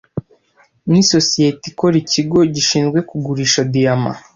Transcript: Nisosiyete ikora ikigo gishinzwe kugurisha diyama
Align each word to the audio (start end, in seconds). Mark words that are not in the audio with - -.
Nisosiyete 0.89 1.63
ikora 1.71 1.95
ikigo 2.03 2.39
gishinzwe 2.55 2.99
kugurisha 3.09 3.61
diyama 3.71 4.11